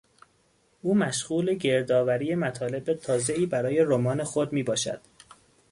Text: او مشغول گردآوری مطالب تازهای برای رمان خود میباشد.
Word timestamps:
او 0.81 0.95
مشغول 0.95 1.53
گردآوری 1.53 2.35
مطالب 2.35 2.93
تازهای 2.93 3.45
برای 3.45 3.79
رمان 3.79 4.23
خود 4.23 4.53
میباشد. 4.53 5.01